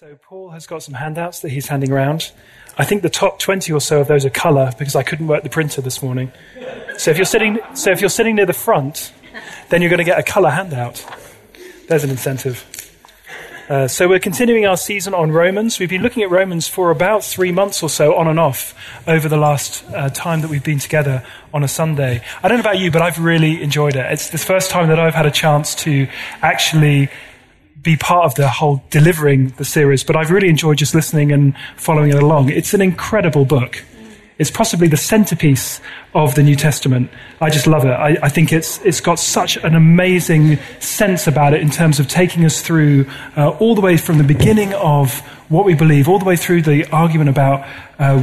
[0.00, 2.30] So, Paul has got some handouts that he's handing around.
[2.76, 5.42] I think the top 20 or so of those are colour because I couldn't work
[5.42, 6.30] the printer this morning.
[6.98, 9.12] So, if you're sitting, so if you're sitting near the front,
[9.70, 11.04] then you're going to get a colour handout.
[11.88, 12.64] There's an incentive.
[13.68, 15.80] Uh, so, we're continuing our season on Romans.
[15.80, 18.76] We've been looking at Romans for about three months or so, on and off,
[19.08, 22.22] over the last uh, time that we've been together on a Sunday.
[22.40, 24.12] I don't know about you, but I've really enjoyed it.
[24.12, 26.06] It's the first time that I've had a chance to
[26.40, 27.10] actually
[27.82, 31.54] be part of the whole delivering the series, but I've really enjoyed just listening and
[31.76, 32.50] following it along.
[32.50, 33.84] It's an incredible book.
[34.38, 35.80] It's possibly the centerpiece
[36.14, 37.10] of the New Testament.
[37.40, 37.90] I just love it.
[37.90, 42.06] I, I, think it's, it's got such an amazing sense about it in terms of
[42.06, 43.06] taking us through
[43.36, 45.18] uh, all the way from the beginning of
[45.48, 47.66] what we believe, all the way through the argument about
[47.98, 48.20] uh,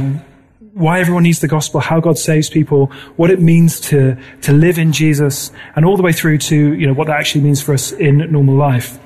[0.72, 4.78] why everyone needs the gospel, how God saves people, what it means to, to live
[4.78, 7.74] in Jesus, and all the way through to you know, what that actually means for
[7.74, 8.98] us in normal life.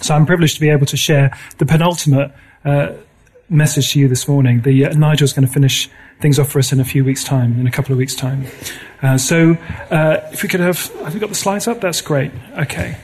[0.00, 2.32] So I'm privileged to be able to share the penultimate
[2.64, 2.92] uh,
[3.48, 4.62] message to you this morning.
[4.62, 7.58] The uh, Nigel's going to finish things off for us in a few weeks' time,
[7.58, 8.46] in a couple of weeks' time.
[9.02, 9.52] Uh, so
[9.90, 11.80] uh, if we could have, have we got the slides up?
[11.80, 12.30] That's great.
[12.58, 12.96] Okay.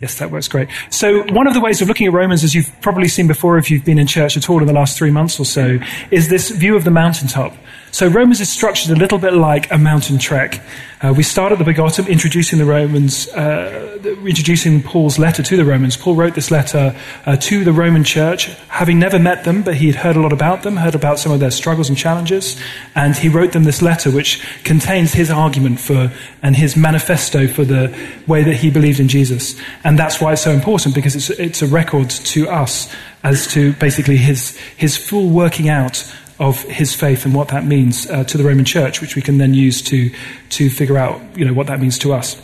[0.00, 0.68] Yes, that works great.
[0.88, 3.70] So one of the ways of looking at Romans, as you've probably seen before if
[3.70, 5.78] you've been in church at all in the last three months or so,
[6.10, 7.54] is this view of the mountaintop.
[7.92, 10.60] So Romans is structured a little bit like a mountain trek.
[11.02, 15.64] Uh, we start at the bottom, introducing the Romans, uh, introducing Paul's letter to the
[15.64, 15.96] Romans.
[15.96, 16.94] Paul wrote this letter
[17.26, 20.32] uh, to the Roman church, having never met them, but he had heard a lot
[20.32, 22.60] about them, heard about some of their struggles and challenges,
[22.94, 27.64] and he wrote them this letter, which contains his argument for and his manifesto for
[27.64, 27.94] the
[28.26, 29.60] way that he believed in Jesus.
[29.82, 33.72] And that's why it's so important because it's, it's a record to us as to
[33.74, 36.04] basically his his full working out
[36.40, 39.38] of his faith and what that means uh, to the Roman Church, which we can
[39.38, 40.10] then use to
[40.50, 42.40] to figure out, you know, what that means to us.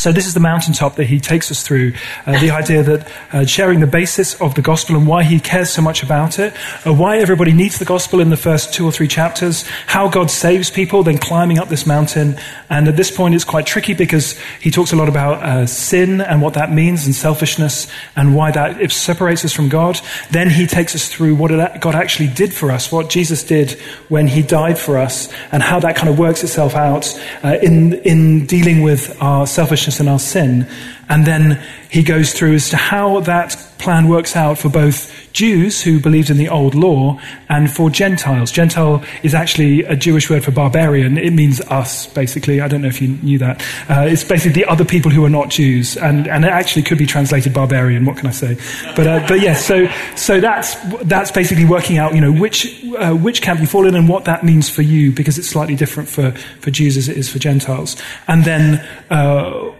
[0.00, 1.92] So this is the mountaintop that he takes us through.
[2.24, 5.68] Uh, the idea that uh, sharing the basis of the gospel and why he cares
[5.68, 6.54] so much about it,
[6.86, 10.30] uh, why everybody needs the gospel in the first two or three chapters, how God
[10.30, 12.38] saves people, then climbing up this mountain.
[12.70, 16.22] And at this point, it's quite tricky because he talks a lot about uh, sin
[16.22, 17.86] and what that means and selfishness
[18.16, 20.00] and why that it separates us from God.
[20.30, 23.72] Then he takes us through what God actually did for us, what Jesus did
[24.08, 27.92] when he died for us, and how that kind of works itself out uh, in
[28.00, 30.68] in dealing with our selfishness and our sin.
[31.08, 35.82] And then he goes through as to how that plan works out for both Jews
[35.82, 37.18] who believed in the old law
[37.48, 38.52] and for Gentiles.
[38.52, 41.16] Gentile is actually a Jewish word for barbarian.
[41.16, 42.60] It means us, basically.
[42.60, 43.60] I don't know if you knew that.
[43.88, 46.98] Uh, it's basically the other people who are not Jews, and, and it actually could
[46.98, 48.04] be translated barbarian.
[48.04, 48.56] What can I say?
[48.94, 53.14] But uh, but yes, so so that's that's basically working out, you know, which uh,
[53.14, 56.08] which camp you fall in and what that means for you, because it's slightly different
[56.08, 57.96] for for Jews as it is for Gentiles.
[58.28, 59.72] And then uh,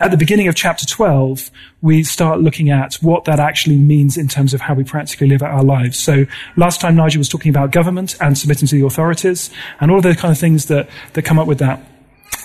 [0.00, 1.50] at the beginning of chapter 12,
[1.80, 5.42] we start looking at what that actually means in terms of how we practically live
[5.42, 5.98] our lives.
[5.98, 9.50] So last time Nigel was talking about government and submitting to the authorities
[9.80, 11.80] and all of the kind of things that, that come up with that.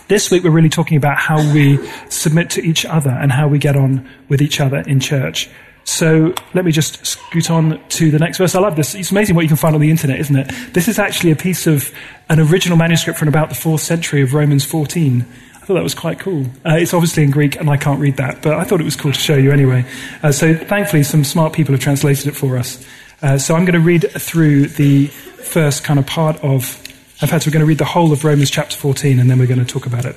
[0.08, 3.58] This week we're really talking about how we submit to each other and how we
[3.58, 5.50] get on with each other in church.
[5.86, 8.54] So let me just scoot on to the next verse.
[8.54, 8.94] I love this.
[8.94, 10.74] It's amazing what you can find on the internet, isn't it?
[10.74, 11.92] This is actually a piece of
[12.30, 15.26] an original manuscript from about the fourth century of Romans 14
[15.70, 16.48] thought that was quite cool.
[16.66, 18.96] Uh, it's obviously in Greek, and I can't read that, but I thought it was
[18.96, 19.86] cool to show you anyway.
[20.24, 22.84] Uh, so thankfully, some smart people have translated it for us.
[23.22, 26.84] Uh, so I'm going to read through the first kind of part of.
[27.22, 29.46] In fact, we're going to read the whole of Romans chapter 14, and then we're
[29.46, 30.16] going to talk about it.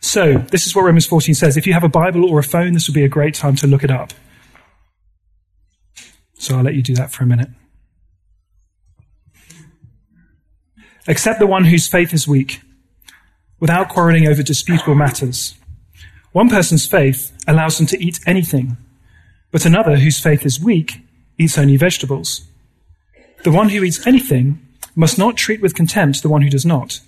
[0.00, 1.56] So, this is what Romans 14 says.
[1.56, 3.68] If you have a Bible or a phone, this would be a great time to
[3.68, 4.12] look it up.
[6.34, 7.50] So, I'll let you do that for a minute.
[11.06, 12.62] Accept the one whose faith is weak
[13.62, 15.54] without quarreling over disputable matters.
[16.32, 18.76] One person's faith allows them to eat anything,
[19.52, 21.00] but another whose faith is weak
[21.38, 22.44] eats only vegetables.
[23.44, 24.60] The one who eats anything
[24.96, 26.98] must not treat with contempt the one who does not,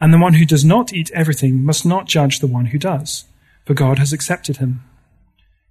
[0.00, 3.24] and the one who does not eat everything must not judge the one who does,
[3.66, 4.84] for God has accepted him.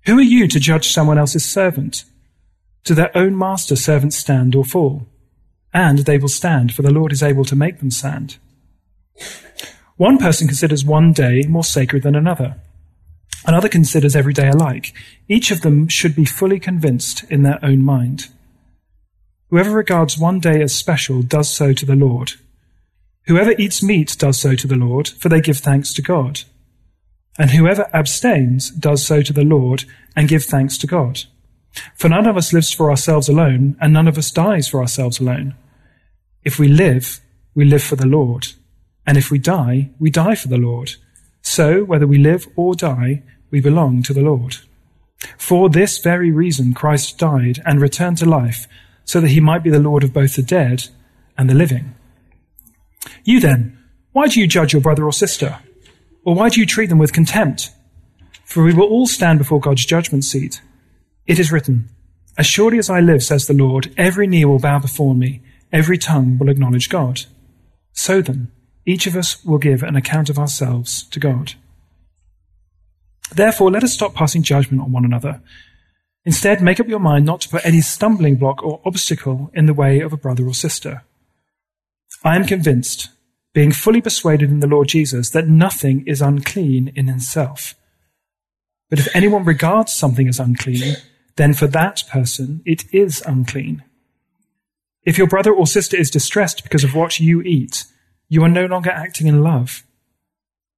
[0.06, 2.03] Who are you to judge someone else's servant?
[2.83, 5.07] To their own master servants stand or fall,
[5.74, 8.38] and they will stand, for the Lord is able to make them stand.
[10.00, 12.56] One person considers one day more sacred than another.
[13.46, 14.94] Another considers every day alike.
[15.28, 18.30] Each of them should be fully convinced in their own mind.
[19.50, 22.36] Whoever regards one day as special does so to the Lord.
[23.25, 26.44] Whoever eats meat does so to the Lord, for they give thanks to God.
[27.38, 29.84] And whoever abstains does so to the Lord
[30.16, 31.24] and give thanks to God.
[31.96, 35.19] For none of us lives for ourselves alone, and none of us dies for ourselves
[35.19, 35.56] alone.
[36.46, 37.19] If we live,
[37.54, 38.48] we live for the Lord.
[39.06, 40.92] And if we die, we die for the Lord.
[41.42, 44.57] So, whether we live or die, we belong to the Lord.
[45.38, 48.68] For this very reason, Christ died and returned to life,
[49.04, 50.90] so that he might be the Lord of both the dead
[51.38, 51.96] and the living.
[53.24, 53.78] You then,
[54.12, 55.60] why do you judge your brother or sister?
[56.24, 57.72] Or why do you treat them with contempt?
[58.46, 60.62] For we will all stand before God's judgment seat.
[61.25, 61.90] It is written,
[62.38, 65.42] As surely as I live, says the Lord, every knee will bow before me,
[65.72, 67.22] every tongue will acknowledge God.
[67.94, 68.51] So then,
[68.89, 71.53] each of us will give an account of ourselves to God.
[73.31, 75.41] Therefore, let us stop passing judgment on one another.
[76.25, 79.75] Instead, make up your mind not to put any stumbling block or obstacle in the
[79.75, 81.03] way of a brother or sister.
[82.24, 83.09] I am convinced,
[83.53, 87.75] being fully persuaded in the Lord Jesus, that nothing is unclean in himself.
[88.89, 90.95] But if anyone regards something as unclean,
[91.36, 93.83] then for that person it is unclean.
[95.03, 97.86] If your brother or sister is distressed because of what you eat,
[98.30, 99.84] you are no longer acting in love.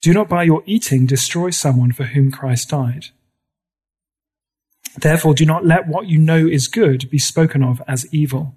[0.02, 3.08] Do not by your eating destroy someone for whom Christ died.
[4.98, 8.56] Therefore, do not let what you know is good be spoken of as evil.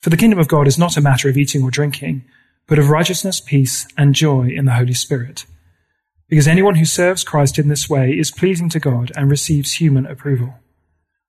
[0.00, 2.24] For the kingdom of God is not a matter of eating or drinking,
[2.66, 5.46] but of righteousness, peace, and joy in the Holy Spirit.
[6.28, 10.06] Because anyone who serves Christ in this way is pleasing to God and receives human
[10.06, 10.54] approval.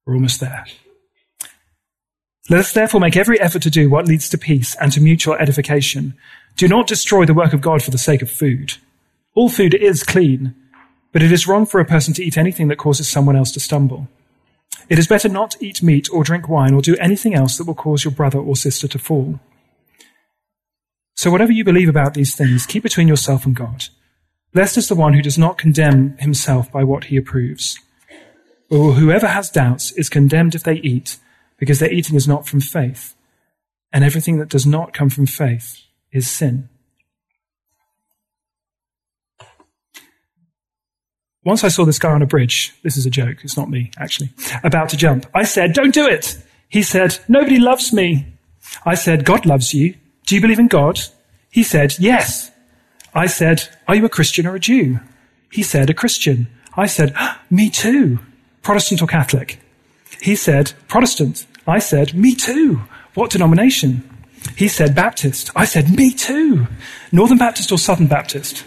[0.05, 0.65] We're almost there.
[2.49, 5.35] Let us therefore make every effort to do what leads to peace and to mutual
[5.35, 6.15] edification.
[6.57, 8.73] Do not destroy the work of God for the sake of food.
[9.35, 10.55] All food is clean,
[11.11, 13.59] but it is wrong for a person to eat anything that causes someone else to
[13.59, 14.07] stumble.
[14.89, 17.65] It is better not to eat meat or drink wine or do anything else that
[17.65, 19.39] will cause your brother or sister to fall.
[21.13, 23.85] So whatever you believe about these things, keep between yourself and God.
[24.51, 27.79] Blessed is the one who does not condemn himself by what he approves.
[28.71, 31.17] Or whoever has doubts is condemned if they eat,
[31.57, 33.15] because their eating is not from faith.
[33.93, 36.69] And everything that does not come from faith is sin.
[41.43, 43.91] Once I saw this guy on a bridge, this is a joke, it's not me,
[43.97, 44.31] actually,
[44.63, 45.25] about to jump.
[45.33, 46.37] I said, don't do it.
[46.67, 48.27] He said, nobody loves me.
[48.85, 49.95] I said, God loves you.
[50.25, 50.99] Do you believe in God?
[51.49, 52.51] He said, yes.
[53.13, 54.99] I said, are you a Christian or a Jew?
[55.49, 56.47] He said, a Christian.
[56.75, 58.19] I said, ah, me too.
[58.61, 59.59] Protestant or Catholic?
[60.21, 61.45] He said, Protestant.
[61.65, 62.81] I said, me too.
[63.13, 64.16] What denomination?
[64.55, 65.51] He said, Baptist.
[65.55, 66.67] I said, me too.
[67.11, 68.63] Northern Baptist or Southern Baptist?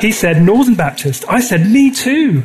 [0.00, 1.24] He said Northern Baptist.
[1.28, 2.44] I said, me too.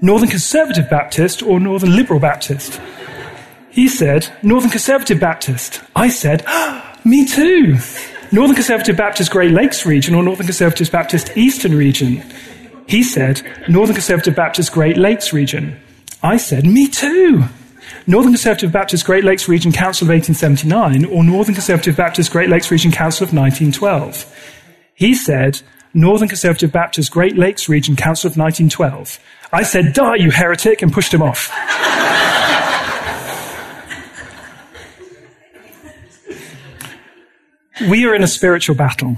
[0.00, 2.80] Northern Conservative Baptist or Northern Liberal Baptist?
[3.70, 5.82] He said, Northern Conservative Baptist.
[5.94, 6.44] I said,
[7.04, 7.78] me too.
[8.32, 12.22] Northern Conservative Baptist Great Lakes region or Northern Conservative Baptist Eastern region?
[12.86, 15.80] He said, Northern Conservative Baptist Great Lakes region.
[16.22, 17.44] I said, me too.
[18.06, 22.70] Northern Conservative Baptist Great Lakes Region Council of 1879 or Northern Conservative Baptist Great Lakes
[22.70, 24.24] Region Council of 1912.
[24.94, 25.60] He said,
[25.92, 29.18] Northern Conservative Baptist Great Lakes Region Council of 1912.
[29.52, 31.50] I said, Die, you heretic, and pushed him off.
[37.88, 39.16] we are in a spiritual battle.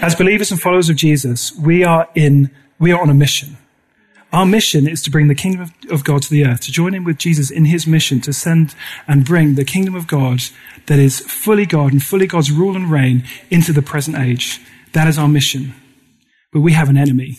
[0.00, 3.56] As believers and followers of Jesus, we are in, we are on a mission.
[4.32, 7.04] Our mission is to bring the kingdom of God to the earth, to join in
[7.04, 8.74] with Jesus in his mission to send
[9.06, 10.40] and bring the kingdom of God
[10.86, 14.58] that is fully God and fully God's rule and reign into the present age.
[14.94, 15.74] That is our mission.
[16.50, 17.38] But we have an enemy,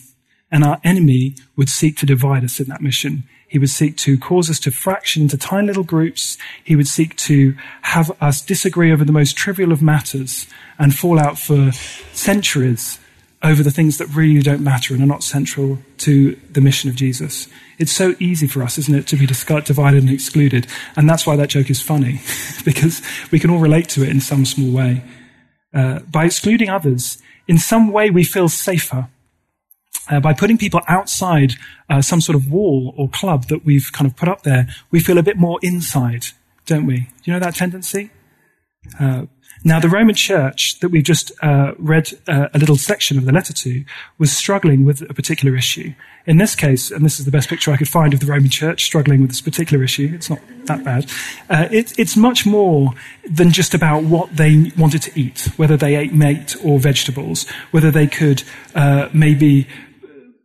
[0.52, 3.24] and our enemy would seek to divide us in that mission.
[3.48, 6.38] He would seek to cause us to fraction into tiny little groups.
[6.64, 10.46] He would seek to have us disagree over the most trivial of matters
[10.78, 11.72] and fall out for
[12.12, 13.00] centuries
[13.44, 16.96] over the things that really don't matter and are not central to the mission of
[16.96, 17.50] Jesus.
[17.78, 20.66] It's so easy for us, isn't it, to be divided and excluded.
[20.96, 22.22] And that's why that joke is funny,
[22.66, 25.04] because we can all relate to it in some small way.
[25.74, 29.10] Uh, by excluding others, in some way we feel safer.
[30.10, 31.54] Uh, by putting people outside
[31.90, 35.00] uh, some sort of wall or club that we've kind of put up there, we
[35.00, 36.26] feel a bit more inside,
[36.66, 36.98] don't we?
[36.98, 38.10] Do you know that tendency?
[39.00, 39.26] Uh,
[39.64, 43.32] now, the Roman Church that we've just uh, read uh, a little section of the
[43.32, 43.86] letter to
[44.18, 45.94] was struggling with a particular issue.
[46.26, 48.50] In this case, and this is the best picture I could find of the Roman
[48.50, 51.10] Church struggling with this particular issue, it's not that bad.
[51.50, 52.94] Uh, it, it's much more
[53.30, 57.92] than just about what they wanted to eat, whether they ate meat or vegetables, whether
[57.92, 58.44] they could
[58.76, 59.68] uh, maybe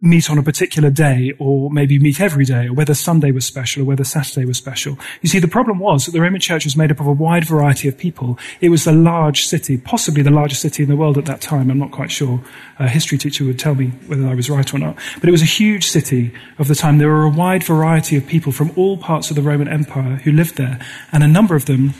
[0.01, 3.83] meet on a particular day or maybe meet every day or whether Sunday was special
[3.83, 4.97] or whether Saturday was special.
[5.23, 7.45] You see, the problem was that the Roman church was made up of a wide
[7.45, 8.39] variety of people.
[8.61, 11.69] It was a large city, possibly the largest city in the world at that time.
[11.69, 12.41] I'm not quite sure.
[12.79, 14.97] A history teacher would tell me whether I was right or not.
[15.19, 16.99] But it was a huge city of the time.
[16.99, 20.31] There were a wide variety of people from all parts of the Roman Empire who
[20.31, 20.79] lived there.
[21.11, 21.95] And a number of them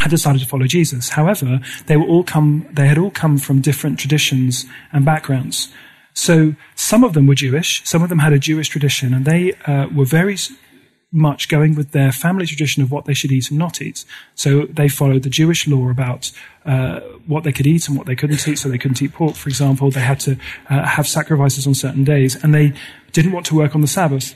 [0.00, 1.10] had decided to follow Jesus.
[1.10, 5.72] However, they were all come, they had all come from different traditions and backgrounds.
[6.18, 9.52] So some of them were Jewish, some of them had a Jewish tradition, and they
[9.66, 10.36] uh, were very
[11.12, 14.04] much going with their family tradition of what they should eat and not eat.
[14.34, 16.32] So they followed the Jewish law about
[16.66, 16.98] uh,
[17.28, 18.58] what they could eat and what they couldn't eat.
[18.58, 19.92] So they couldn't eat pork, for example.
[19.92, 20.36] They had to
[20.68, 22.72] uh, have sacrifices on certain days, and they
[23.12, 24.34] didn't want to work on the Sabbath,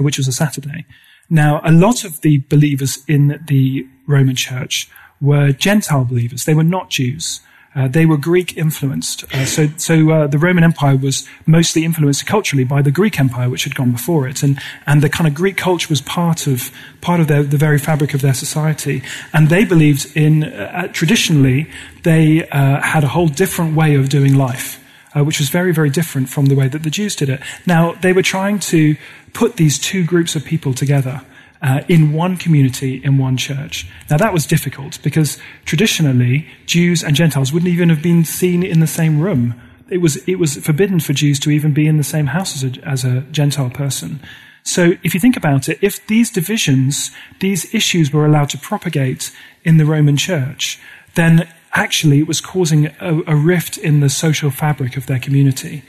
[0.00, 0.86] which was a Saturday.
[1.30, 6.46] Now, a lot of the believers in the Roman Church were Gentile believers.
[6.46, 7.42] They were not Jews.
[7.72, 9.24] Uh, they were Greek influenced.
[9.32, 13.48] Uh, so, so uh, the Roman Empire was mostly influenced culturally by the Greek Empire,
[13.48, 16.72] which had gone before it, and and the kind of Greek culture was part of
[17.00, 19.02] part of their, the very fabric of their society.
[19.32, 21.70] And they believed in uh, traditionally
[22.02, 24.78] they uh, had a whole different way of doing life.
[25.12, 27.40] Uh, which was very, very different from the way that the Jews did it.
[27.66, 28.94] Now, they were trying to
[29.32, 31.22] put these two groups of people together
[31.62, 33.86] uh, in one community, in one church.
[34.08, 38.80] Now, that was difficult because traditionally, Jews and Gentiles wouldn't even have been seen in
[38.80, 39.60] the same room.
[39.90, 42.64] It was, it was forbidden for Jews to even be in the same house as
[42.64, 44.20] a, as a Gentile person.
[44.62, 49.32] So, if you think about it, if these divisions, these issues were allowed to propagate
[49.64, 50.78] in the Roman church,
[51.14, 55.82] then actually it was causing a, a rift in the social fabric of their community.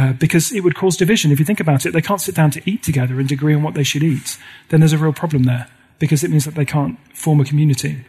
[0.00, 1.30] Uh, because it would cause division.
[1.30, 3.62] If you think about it, they can't sit down to eat together and agree on
[3.62, 4.38] what they should eat.
[4.70, 5.66] Then there's a real problem there
[5.98, 8.02] because it means that they can't form a community.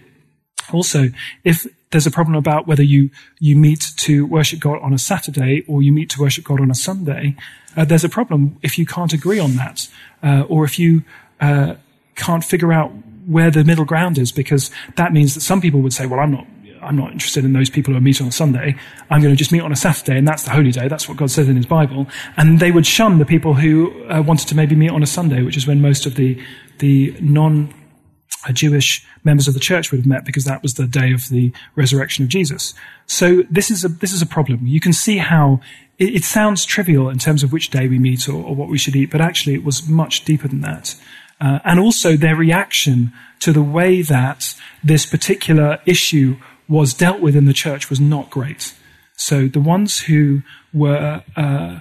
[0.72, 1.10] Also,
[1.44, 3.10] if there's a problem about whether you,
[3.42, 6.72] you meet to worship God on a Saturday or you meet to worship God on
[6.72, 7.36] a Sunday,
[7.76, 9.90] uh, there's a problem if you can't agree on that,
[10.24, 11.04] uh, or if you
[11.42, 11.76] uh,
[12.16, 12.94] can't figure out
[13.26, 16.32] where the middle ground is, because that means that some people would say, well, I'm
[16.32, 16.48] not
[16.82, 18.76] I'm not interested in those people who are meeting on Sunday.
[19.10, 20.88] I'm going to just meet on a Saturday, and that's the holy day.
[20.88, 22.08] That's what God says in His Bible.
[22.38, 25.44] And they would shun the people who uh, wanted to maybe meet on a Sunday,
[25.44, 26.42] which is when most of the
[26.80, 27.74] the non
[28.52, 31.54] Jewish members of the church would have met because that was the day of the
[31.76, 32.74] resurrection of Jesus.
[33.06, 34.66] So this is a this is a problem.
[34.66, 35.62] You can see how
[36.00, 38.78] it, it sounds trivial in terms of which day we meet or, or, what we
[38.78, 40.96] should eat, but actually it was much deeper than that.
[41.40, 46.38] Uh, and also their reaction to the way that this particular issue
[46.72, 48.74] was dealt with in the church was not great.
[49.18, 50.42] So the ones who
[50.74, 51.80] were uh,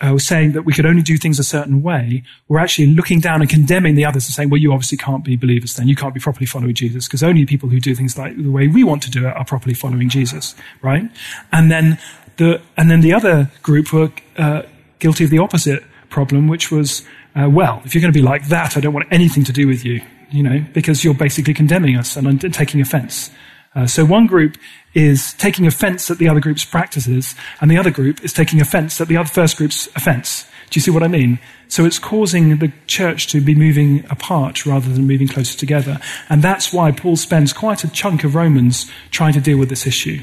[0.00, 3.40] uh, saying that we could only do things a certain way were actually looking down
[3.40, 5.88] and condemning the others and saying, well, you obviously can't be believers then.
[5.88, 8.68] You can't be properly following Jesus because only people who do things like the way
[8.68, 11.10] we want to do it are properly following Jesus, right?
[11.50, 11.98] And then
[12.36, 14.62] the, and then the other group were uh,
[14.98, 17.02] guilty of the opposite problem, which was,
[17.34, 19.66] uh, well, if you're going to be like that, I don't want anything to do
[19.66, 23.30] with you, you know, because you're basically condemning us and taking offense.
[23.74, 24.56] Uh, so one group
[24.94, 29.00] is taking offense at the other group's practices, and the other group is taking offense
[29.00, 30.46] at the other first group's offense.
[30.70, 31.38] Do you see what I mean?
[31.68, 35.98] So it's causing the church to be moving apart rather than moving closer together.
[36.28, 39.86] And that's why Paul spends quite a chunk of Romans trying to deal with this
[39.86, 40.22] issue.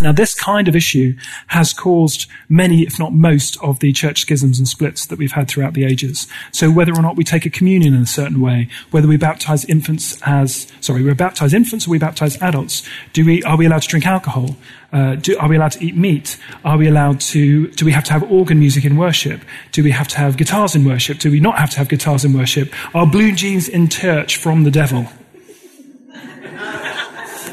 [0.00, 1.14] Now, this kind of issue
[1.48, 5.48] has caused many, if not most, of the church schisms and splits that we've had
[5.48, 6.26] throughout the ages.
[6.52, 9.64] So, whether or not we take a communion in a certain way, whether we baptize
[9.66, 13.82] infants as, sorry, we baptize infants or we baptize adults, do we, are we allowed
[13.82, 14.56] to drink alcohol?
[14.92, 16.38] Uh, do, are we allowed to eat meat?
[16.64, 19.42] Are we allowed to, do we have to have organ music in worship?
[19.72, 21.18] Do we have to have guitars in worship?
[21.18, 22.72] Do we not have to have guitars in worship?
[22.94, 25.06] Are blue jeans in church from the devil?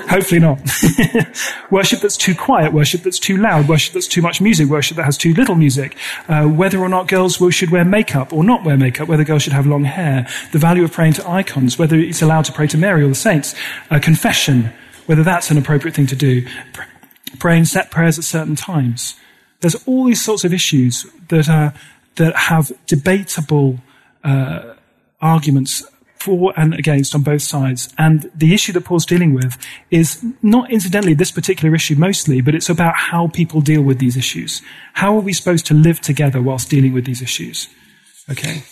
[0.10, 0.60] Hopefully not.
[1.72, 5.04] worship that's too quiet, worship that's too loud, worship that's too much music, worship that
[5.04, 5.98] has too little music,
[6.30, 9.54] uh, whether or not girls should wear makeup or not wear makeup, whether girls should
[9.54, 12.78] have long hair, the value of praying to icons, whether it's allowed to pray to
[12.78, 13.54] Mary or the saints,
[13.92, 14.72] uh, confession,
[15.08, 16.46] whether that's an appropriate thing to do,
[17.40, 19.16] praying set prayers at certain times.
[19.60, 21.74] There's all these sorts of issues that are,
[22.16, 23.80] that have debatable
[24.24, 24.74] uh,
[25.20, 25.84] arguments
[26.20, 27.94] for and against on both sides.
[27.98, 29.58] And the issue that Paul's dealing with
[29.92, 34.18] is not incidentally this particular issue mostly, but it's about how people deal with these
[34.18, 34.62] issues.
[34.94, 37.70] How are we supposed to live together whilst dealing with these issues?
[38.30, 38.64] Okay.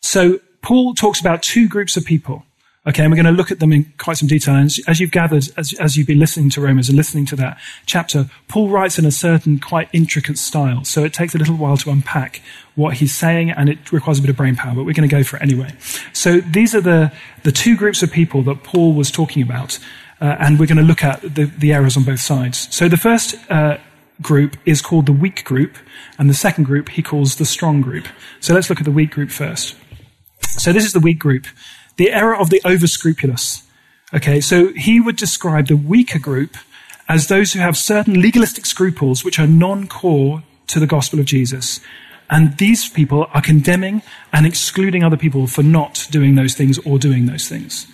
[0.00, 2.44] So Paul talks about two groups of people.
[2.86, 4.54] Okay, and we're going to look at them in quite some detail.
[4.56, 7.58] And as you've gathered, as, as you've been listening to Romans and listening to that
[7.86, 10.84] chapter, Paul writes in a certain quite intricate style.
[10.84, 12.42] So it takes a little while to unpack
[12.74, 15.16] what he's saying, and it requires a bit of brain power, but we're going to
[15.16, 15.70] go for it anyway.
[16.12, 17.10] So these are the,
[17.42, 19.78] the two groups of people that Paul was talking about,
[20.20, 22.68] uh, and we're going to look at the, the errors on both sides.
[22.74, 23.78] So the first uh,
[24.20, 25.76] group is called the weak group,
[26.18, 28.08] and the second group he calls the strong group.
[28.40, 29.74] So let's look at the weak group first.
[30.42, 31.46] So this is the weak group
[31.96, 33.62] the error of the overscrupulous.
[34.12, 36.56] Okay, so he would describe the weaker group
[37.08, 41.80] as those who have certain legalistic scruples which are non-core to the gospel of Jesus.
[42.30, 46.98] And these people are condemning and excluding other people for not doing those things or
[46.98, 47.86] doing those things.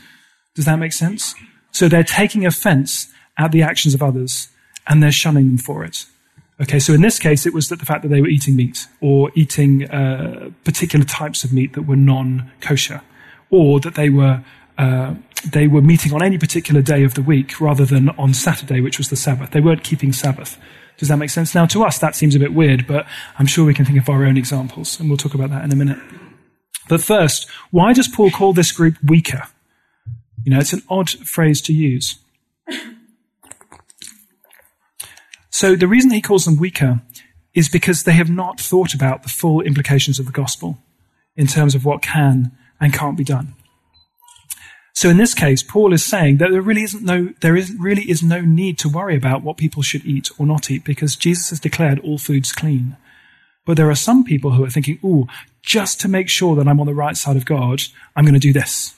[0.55, 1.35] Does that make sense?
[1.73, 4.49] So they're taking offense at the actions of others
[4.87, 6.07] and they're shunning them for it.
[6.61, 8.87] Okay, so in this case, it was that the fact that they were eating meat
[9.01, 13.01] or eating uh, particular types of meat that were non-kosher,
[13.51, 14.43] or that they were
[14.79, 15.15] uh,
[15.45, 18.99] they were meeting on any particular day of the week rather than on Saturday, which
[18.99, 19.51] was the Sabbath.
[19.51, 20.59] They weren't keeping Sabbath.
[20.99, 21.55] Does that make sense?
[21.55, 23.07] Now, to us, that seems a bit weird, but
[23.39, 25.73] I'm sure we can think of our own examples, and we'll talk about that in
[25.73, 25.99] a minute.
[26.89, 29.45] But first, why does Paul call this group weaker?
[30.45, 32.19] You know, it's an odd phrase to use.
[35.51, 37.03] So the reason he calls them weaker
[37.55, 40.79] is because they have not thought about the full implications of the gospel
[41.37, 43.55] in terms of what can and can't be done.
[44.95, 48.03] So in this case, Paul is saying that there really isn't no, there is, really
[48.11, 51.51] is no need to worry about what people should eat or not eat because Jesus
[51.51, 52.97] has declared all foods clean.
[53.65, 55.27] But there are some people who are thinking, ooh,
[55.63, 57.83] just to make sure that I'm on the right side of God,
[58.17, 58.95] I'm going to do this.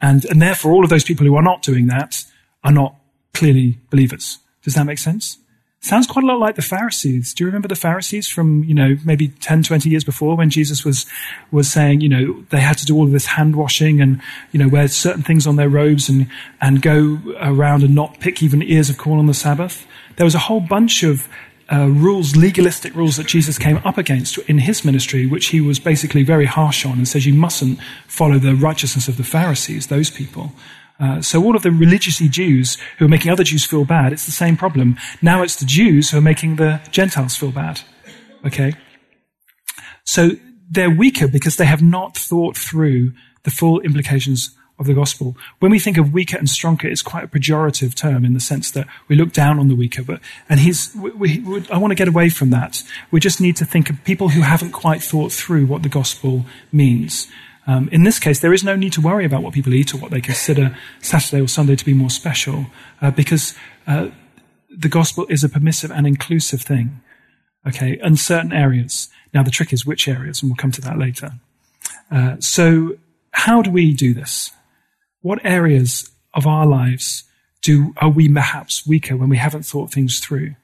[0.00, 2.24] And, and therefore all of those people who are not doing that
[2.62, 2.94] are not
[3.34, 4.38] clearly believers.
[4.62, 5.38] Does that make sense?
[5.80, 7.32] Sounds quite a lot like the Pharisees.
[7.32, 10.84] Do you remember the Pharisees from, you know, maybe 10, 20 years before when Jesus
[10.84, 11.06] was,
[11.52, 14.20] was saying, you know, they had to do all of this hand washing and,
[14.50, 16.28] you know, wear certain things on their robes and,
[16.60, 19.86] and go around and not pick even ears of corn on the Sabbath?
[20.16, 21.28] There was a whole bunch of
[21.70, 25.78] uh, rules, legalistic rules that Jesus came up against in his ministry, which he was
[25.78, 30.10] basically very harsh on and says you mustn't follow the righteousness of the Pharisees, those
[30.10, 30.52] people.
[31.00, 34.26] Uh, so all of the religiously Jews who are making other Jews feel bad, it's
[34.26, 34.96] the same problem.
[35.22, 37.80] Now it's the Jews who are making the Gentiles feel bad.
[38.44, 38.74] Okay?
[40.04, 40.30] So
[40.68, 43.12] they're weaker because they have not thought through
[43.44, 45.36] the full implications of the gospel.
[45.58, 48.70] When we think of weaker and stronger, it's quite a pejorative term in the sense
[48.72, 50.02] that we look down on the weaker.
[50.02, 52.82] But and he's, we, we, I want to get away from that.
[53.10, 56.46] We just need to think of people who haven't quite thought through what the gospel
[56.70, 57.26] means.
[57.68, 59.98] Um, in this case, there is no need to worry about what people eat or
[59.98, 62.66] what they consider Saturday or Sunday to be more special,
[63.02, 63.54] uh, because
[63.86, 64.08] uh,
[64.70, 67.02] the gospel is a permissive and inclusive thing.
[67.66, 69.10] Okay, in certain areas.
[69.34, 71.32] Now, the trick is which areas, and we'll come to that later.
[72.10, 72.96] Uh, so,
[73.32, 74.50] how do we do this?
[75.20, 77.24] What areas of our lives
[77.60, 80.54] do are we perhaps weaker when we haven't thought things through?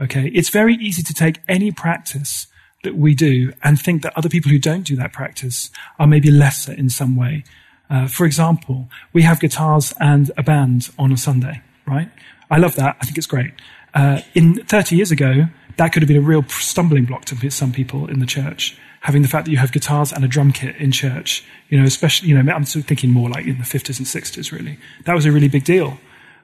[0.00, 2.46] Okay, it's very easy to take any practice
[2.84, 6.30] that we do and think that other people who don't do that practice are maybe
[6.30, 7.44] lesser in some way.
[7.90, 12.10] Uh, for example, we have guitars and a band on a Sunday, right?
[12.50, 12.96] I love that.
[13.00, 13.52] I think it's great.
[13.94, 17.72] Uh, in 30 years ago, that could have been a real stumbling block to some
[17.72, 18.76] people in the church.
[19.02, 21.84] Having the fact that you have guitars and a drum kit in church, you know,
[21.84, 24.78] especially, you know, I'm thinking more like in the 50s and 60s, really.
[25.04, 25.98] That was a really big deal.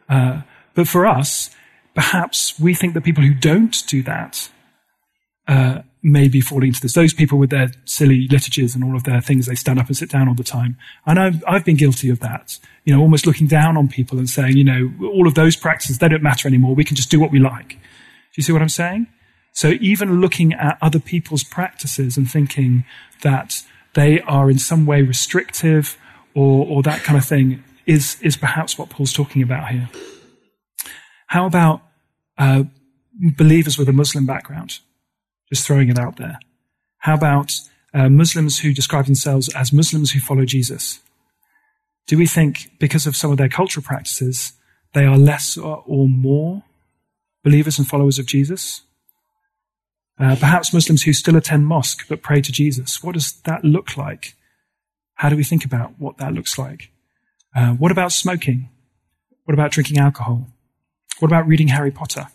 [0.09, 0.43] Uh,
[0.75, 1.51] but for us,
[1.95, 4.51] perhaps we think that people who don't do that
[5.49, 6.93] uh, may be falling into this.
[6.93, 9.97] Those people with their silly liturgies and all of their things, they stand up and
[9.97, 10.77] sit down all the time.
[11.07, 12.59] And I've, I've been guilty of that.
[12.85, 15.99] You know, almost looking down on people and saying, you know, all of those practices,
[15.99, 16.75] they don't matter anymore.
[16.75, 17.71] We can just do what we like.
[17.71, 17.77] Do
[18.37, 19.07] you see what I'm saying?
[19.53, 22.85] So even looking at other people's practices and thinking
[23.23, 23.63] that
[23.95, 25.97] they are in some way restrictive
[26.35, 29.89] or, or that kind of thing is, is perhaps what Paul's talking about here.
[31.29, 31.81] How about
[32.37, 32.65] uh,
[33.37, 34.81] believers with a Muslim background?
[35.53, 36.39] Just throwing it out there.
[36.99, 37.53] How about
[37.93, 41.01] uh, Muslims who describe themselves as Muslims who follow Jesus?
[42.07, 44.53] Do we think because of some of their cultural practices,
[44.93, 46.63] they are less or, or more
[47.43, 48.83] believers and followers of Jesus?
[50.19, 53.03] Uh, perhaps Muslims who still attend mosque but pray to Jesus.
[53.03, 54.35] What does that look like?
[55.15, 56.91] How do we think about what that looks like?
[57.55, 58.69] Uh, what about smoking?
[59.45, 60.47] What about drinking alcohol?
[61.19, 62.29] What about reading Harry Potter?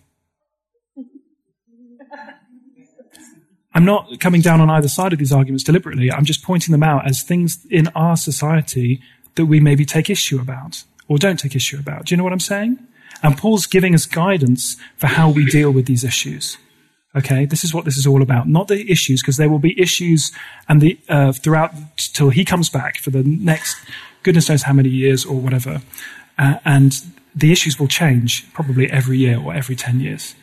[3.80, 6.12] I'm not coming down on either side of these arguments deliberately.
[6.12, 9.02] I'm just pointing them out as things in our society
[9.36, 12.04] that we maybe take issue about or don't take issue about.
[12.04, 12.78] Do you know what I'm saying?
[13.24, 16.58] And Paul's giving us guidance for how we deal with these issues.
[17.15, 18.50] Okay, this is what this is all about.
[18.50, 20.34] Not the issues, because there will be issues
[20.68, 23.78] and the uh, throughout till he comes back for the next
[24.24, 25.82] goodness knows how many years or whatever,
[26.38, 27.02] uh, and
[27.34, 30.36] the issues will change probably every year or every ten years.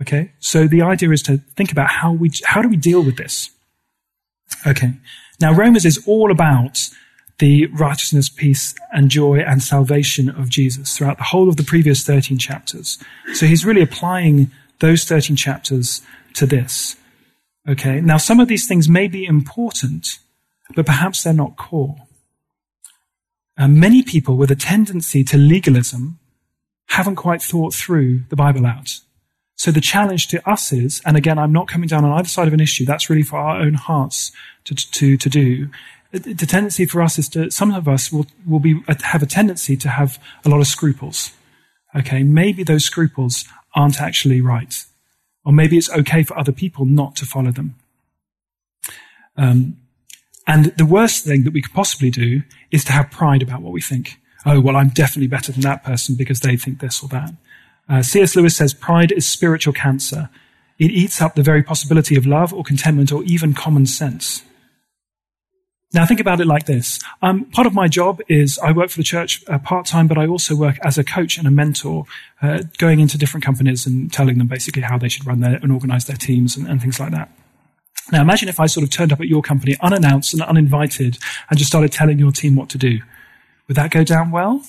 [0.00, 0.32] Okay.
[0.38, 3.50] So the idea is to think about how we, how do we deal with this?
[4.66, 4.94] Okay.
[5.40, 6.88] Now Romans is all about
[7.38, 12.02] the righteousness, peace, and joy and salvation of Jesus throughout the whole of the previous
[12.02, 12.98] 13 chapters.
[13.34, 16.02] So he's really applying those 13 chapters
[16.34, 16.96] to this.
[17.68, 18.00] Okay.
[18.00, 20.18] Now some of these things may be important,
[20.74, 21.96] but perhaps they're not core.
[23.58, 26.18] Uh, many people with a tendency to legalism
[26.86, 29.00] haven't quite thought through the Bible out.
[29.60, 32.48] So the challenge to us is, and again, I'm not coming down on either side
[32.48, 32.86] of an issue.
[32.86, 34.32] That's really for our own hearts
[34.64, 35.68] to, to, to do.
[36.12, 39.76] The tendency for us is to, some of us will, will be, have a tendency
[39.76, 41.32] to have a lot of scruples.
[41.94, 42.22] Okay.
[42.22, 43.44] Maybe those scruples
[43.74, 44.82] aren't actually right.
[45.44, 47.74] Or maybe it's okay for other people not to follow them.
[49.36, 49.76] Um,
[50.46, 53.74] and the worst thing that we could possibly do is to have pride about what
[53.74, 54.20] we think.
[54.46, 57.34] Oh, well, I'm definitely better than that person because they think this or that.
[57.90, 58.36] Uh, C.S.
[58.36, 60.30] Lewis says pride is spiritual cancer.
[60.78, 64.44] It eats up the very possibility of love or contentment or even common sense.
[65.92, 67.00] Now think about it like this.
[67.20, 70.18] Um, part of my job is I work for the church uh, part time, but
[70.18, 72.04] I also work as a coach and a mentor,
[72.40, 75.72] uh, going into different companies and telling them basically how they should run their and
[75.72, 77.28] organize their teams and, and things like that.
[78.12, 81.58] Now imagine if I sort of turned up at your company unannounced and uninvited and
[81.58, 83.00] just started telling your team what to do.
[83.66, 84.62] Would that go down well?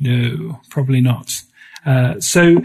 [0.00, 1.42] No, probably not.
[1.86, 2.62] Uh, so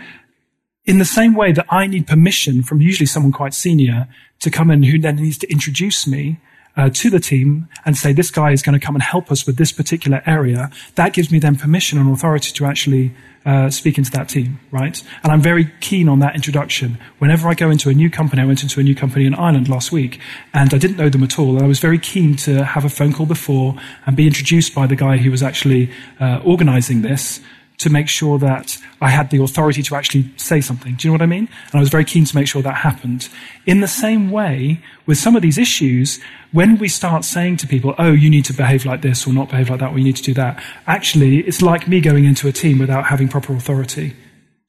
[0.86, 4.08] in the same way that I need permission from usually someone quite senior
[4.40, 6.40] to come in who then needs to introduce me,
[6.78, 9.46] uh, to the team and say, this guy is going to come and help us
[9.46, 13.14] with this particular area, that gives me then permission and authority to actually
[13.46, 15.02] uh, speak into that team, right?
[15.24, 17.00] And I'm very keen on that introduction.
[17.18, 19.68] Whenever I go into a new company, I went into a new company in Ireland
[19.68, 20.20] last week,
[20.54, 21.56] and I didn't know them at all.
[21.56, 24.86] And I was very keen to have a phone call before and be introduced by
[24.86, 27.42] the guy who was actually uh, organizing this
[27.82, 30.96] to make sure that I had the authority to actually say something.
[30.96, 31.50] Do you know what I mean?
[31.72, 33.30] And I was very keen to make sure that happened.
[33.66, 36.20] In the same way, with some of these issues,
[36.52, 39.50] when we start saying to people, oh, you need to behave like this or not
[39.50, 42.48] behave like that, or you need to do that, actually, it's like me going into
[42.48, 44.16] a team without having proper authority.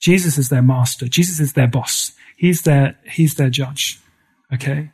[0.00, 1.06] Jesus is their master.
[1.06, 2.12] Jesus is their boss.
[2.36, 4.00] He's their, he's their judge.
[4.52, 4.90] Okay?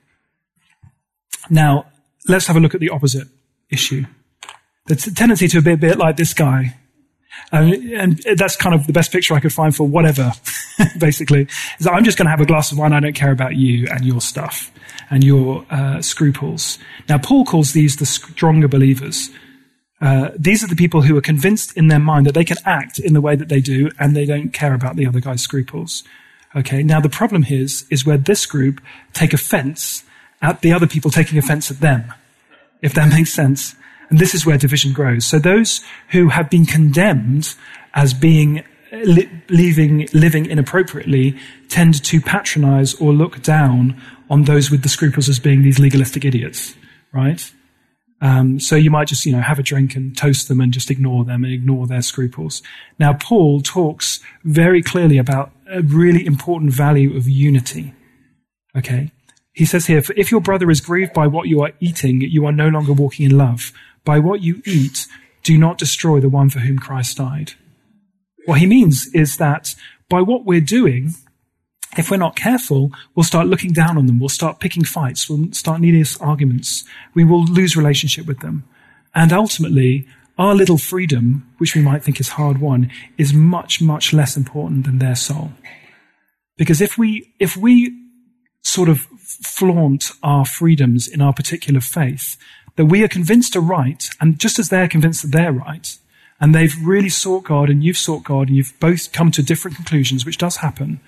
[1.51, 1.87] Now,
[2.27, 3.29] let's have a look at the opposite
[3.71, 4.05] issue.
[4.87, 6.77] The t- tendency to be a bit like this guy
[7.53, 10.33] um, and that's kind of the best picture I could find for whatever,
[10.99, 11.43] basically.
[11.79, 12.93] Is that I'm just going to have a glass of wine.
[12.93, 14.71] I don't care about you and your stuff
[15.11, 16.79] and your uh, scruples.
[17.09, 19.31] Now, Paul calls these the stronger believers.
[20.01, 22.99] Uh, these are the people who are convinced in their mind that they can act
[22.99, 26.05] in the way that they do and they don't care about the other guy's scruples.
[26.55, 26.83] Okay.
[26.83, 28.81] Now, the problem here is, is where this group
[29.13, 30.05] take offense
[30.41, 32.13] at the other people taking offense at them.
[32.81, 33.75] If that makes sense.
[34.11, 35.27] And this is where division grows.
[35.27, 37.55] So those who have been condemned
[37.95, 41.37] as being li- leaving, living inappropriately
[41.69, 46.25] tend to patronize or look down on those with the scruples as being these legalistic
[46.25, 46.75] idiots,
[47.13, 47.53] right?
[48.21, 50.91] Um, so you might just, you know, have a drink and toast them and just
[50.91, 52.63] ignore them and ignore their scruples.
[52.99, 57.95] Now, Paul talks very clearly about a really important value of unity.
[58.77, 59.13] Okay.
[59.53, 62.53] He says here, if your brother is grieved by what you are eating, you are
[62.53, 63.73] no longer walking in love.
[64.09, 65.07] By what you eat,
[65.43, 67.53] do not destroy the one for whom Christ died.
[68.47, 69.75] What he means is that
[70.09, 71.13] by what we're doing,
[71.99, 74.19] if we're not careful, we'll start looking down on them.
[74.19, 75.29] We'll start picking fights.
[75.29, 76.85] We'll start needless arguments.
[77.13, 78.65] We will lose relationship with them.
[79.15, 80.07] And ultimately,
[80.39, 84.87] our little freedom, which we might think is hard won, is much, much less important
[84.87, 85.53] than their soul.
[86.57, 87.95] Because if we, if we
[88.63, 92.39] sort of flaunt our freedoms in our particular faith,
[92.79, 95.99] that we are convinced are right, and just as they're convinced that they're right,
[96.41, 99.77] and they've really sought God, and you've sought God, and you've both come to different
[99.77, 101.01] conclusions, which does happen,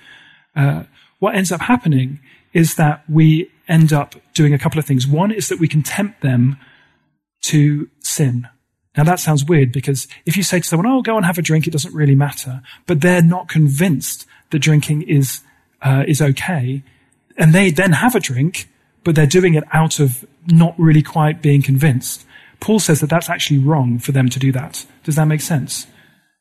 [0.57, 0.83] uh,
[1.21, 2.19] what ends up happening
[2.53, 5.07] is that we end up doing a couple of things.
[5.07, 6.59] One is that we can tempt them
[7.43, 8.49] to sin.
[8.97, 11.43] Now that sounds weird because if you say to someone, "Oh, go and have a
[11.43, 15.43] drink," it doesn't really matter, but they're not convinced that drinking is
[15.83, 16.83] uh, is okay,
[17.37, 18.69] and they then have a drink,
[19.05, 22.27] but they're doing it out of not really quite being convinced.
[22.61, 24.85] Paul says that that's actually wrong for them to do that.
[25.05, 25.87] Does that make sense?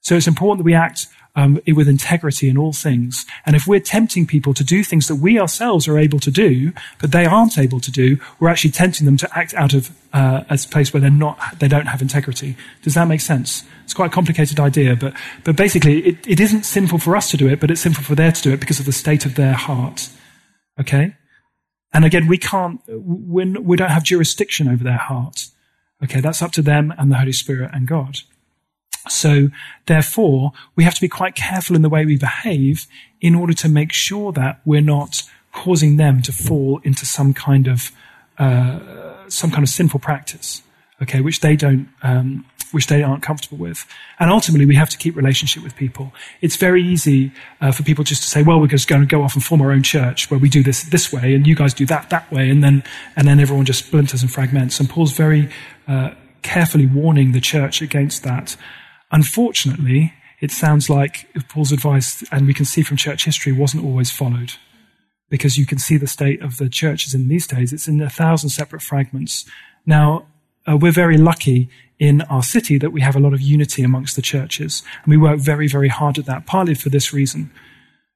[0.01, 3.25] So it's important that we act um, with integrity in all things.
[3.45, 6.73] And if we're tempting people to do things that we ourselves are able to do,
[6.99, 10.43] but they aren't able to do, we're actually tempting them to act out of uh,
[10.49, 12.57] a place where they're not, they don't have integrity.
[12.81, 13.63] Does that make sense?
[13.83, 17.37] It's quite a complicated idea, but but basically, it, it isn't sinful for us to
[17.37, 19.35] do it, but it's sinful for them to do it because of the state of
[19.35, 20.09] their heart.
[20.79, 21.15] Okay.
[21.93, 25.47] And again, we can't, we don't have jurisdiction over their heart.
[26.03, 28.19] Okay, that's up to them and the Holy Spirit and God.
[29.07, 29.49] So
[29.85, 32.85] therefore, we have to be quite careful in the way we behave
[33.21, 37.67] in order to make sure that we're not causing them to fall into some kind
[37.67, 37.91] of,
[38.37, 40.61] uh, some kind of sinful practice.
[41.01, 43.85] Okay, which they don't, um, which they aren't comfortable with.
[44.19, 46.13] And ultimately, we have to keep relationship with people.
[46.41, 49.23] It's very easy uh, for people just to say, well, we're just going to go
[49.23, 51.73] off and form our own church where we do this this way and you guys
[51.73, 52.49] do that that way.
[52.49, 52.83] And then,
[53.15, 54.79] and then everyone just splinters and fragments.
[54.79, 55.49] And Paul's very
[55.87, 58.55] uh, carefully warning the church against that.
[59.11, 64.11] Unfortunately, it sounds like Paul's advice, and we can see from church history, wasn't always
[64.11, 64.53] followed.
[65.29, 67.71] Because you can see the state of the churches in these days.
[67.73, 69.45] It's in a thousand separate fragments.
[69.85, 70.25] Now,
[70.67, 71.69] uh, we're very lucky
[71.99, 74.83] in our city that we have a lot of unity amongst the churches.
[75.03, 77.51] And we work very, very hard at that, partly for this reason.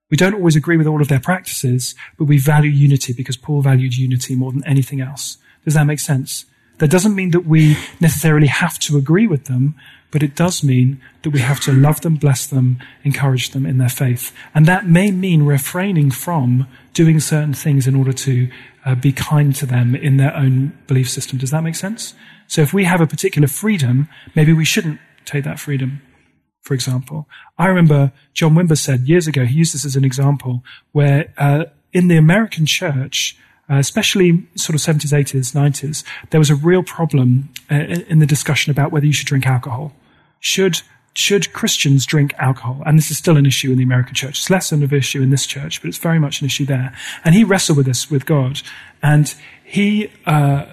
[0.10, 3.62] We don't always agree with all of their practices, but we value unity because Paul
[3.62, 5.38] valued unity more than anything else.
[5.66, 6.46] Does that make sense?
[6.80, 9.76] That doesn't mean that we necessarily have to agree with them,
[10.14, 13.80] but it does mean that we have to love them, bless them, encourage them in
[13.80, 14.32] their faith.
[14.54, 18.50] And that may mean refraining from doing certain things in order to
[18.86, 21.40] uh, be kind to them in their own belief system.
[21.40, 22.14] Does that make sense?
[22.48, 26.02] So if we have a particular freedom, maybe we shouldn't take that freedom
[26.64, 27.28] for example.
[27.58, 31.66] I remember John Wimber said years ago, he used this as an example, where uh,
[31.92, 33.38] in the American church,
[33.70, 38.26] uh, especially sort of 70s, 80s, 90s, there was a real problem uh, in the
[38.26, 39.94] discussion about whether you should drink alcohol.
[40.44, 40.82] Should
[41.14, 42.84] should Christians drink alcohol?
[42.86, 44.40] And this is still an issue in the American church.
[44.40, 46.94] It's less of an issue in this church, but it's very much an issue there.
[47.24, 48.62] And he wrestled with this with God,
[49.02, 50.66] and he uh,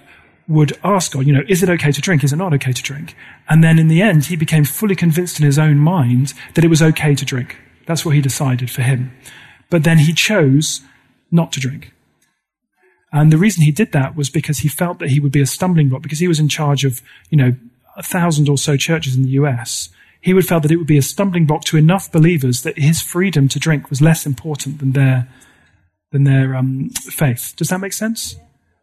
[0.48, 2.24] would ask God, you know, is it okay to drink?
[2.24, 3.14] Is it not okay to drink?
[3.48, 6.68] And then in the end, he became fully convinced in his own mind that it
[6.68, 7.56] was okay to drink.
[7.86, 9.12] That's what he decided for him.
[9.68, 10.80] But then he chose
[11.30, 11.92] not to drink.
[13.12, 15.46] And the reason he did that was because he felt that he would be a
[15.46, 17.54] stumbling block because he was in charge of, you know,
[18.00, 19.90] a thousand or so churches in the US.
[20.22, 23.00] He would felt that it would be a stumbling block to enough believers that his
[23.00, 25.28] freedom to drink was less important than their,
[26.10, 27.54] than their um, faith.
[27.56, 28.36] Does that make sense?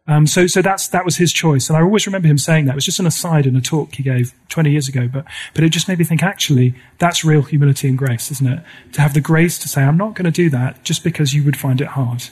[0.06, 1.68] Um, so, so that's, that was his choice.
[1.68, 2.72] And I always remember him saying that.
[2.72, 5.64] It was just an aside in a talk he gave 20 years ago, but, but
[5.64, 8.62] it just made me think actually, that's real humility and grace, isn't it?
[8.92, 11.44] To have the grace to say, I'm not going to do that just because you
[11.44, 12.28] would find it hard.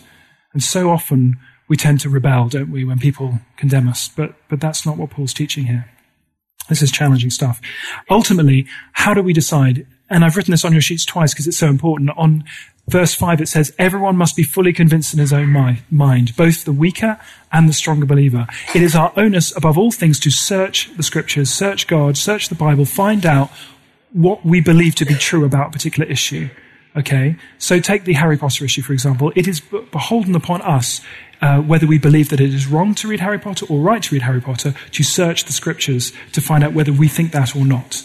[0.52, 4.08] And so often we tend to rebel, don't we, when people condemn us.
[4.08, 5.90] But, but that's not what Paul's teaching here.
[6.68, 7.60] This is challenging stuff.
[8.10, 9.86] Ultimately, how do we decide?
[10.08, 12.10] And I've written this on your sheets twice because it's so important.
[12.16, 12.44] On
[12.88, 16.72] verse 5, it says, Everyone must be fully convinced in his own mind, both the
[16.72, 17.18] weaker
[17.52, 18.46] and the stronger believer.
[18.74, 22.54] It is our onus above all things to search the scriptures, search God, search the
[22.54, 23.50] Bible, find out
[24.12, 26.48] what we believe to be true about a particular issue.
[26.96, 27.36] Okay?
[27.58, 29.32] So take the Harry Potter issue, for example.
[29.36, 31.00] It is beholden upon us
[31.40, 34.14] uh, whether we believe that it is wrong to read Harry Potter or right to
[34.14, 37.64] read Harry Potter to search the scriptures to find out whether we think that or
[37.64, 38.04] not.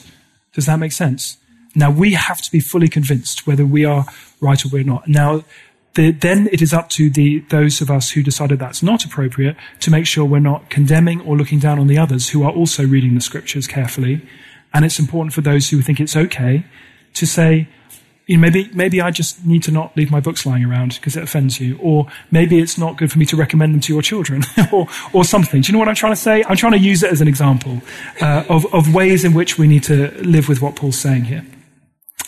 [0.53, 1.37] Does that make sense?
[1.75, 4.05] Now we have to be fully convinced whether we are
[4.41, 5.07] right or we're not.
[5.07, 5.43] Now,
[5.93, 9.57] the, then it is up to the, those of us who decided that's not appropriate
[9.81, 12.85] to make sure we're not condemning or looking down on the others who are also
[12.85, 14.21] reading the scriptures carefully.
[14.73, 16.65] And it's important for those who think it's okay
[17.13, 17.67] to say,
[18.31, 21.17] you know, maybe, maybe I just need to not leave my books lying around because
[21.17, 21.77] it offends you.
[21.81, 25.25] Or maybe it's not good for me to recommend them to your children or, or
[25.25, 25.59] something.
[25.59, 26.41] Do you know what I'm trying to say?
[26.47, 27.81] I'm trying to use it as an example
[28.21, 31.45] uh, of, of ways in which we need to live with what Paul's saying here.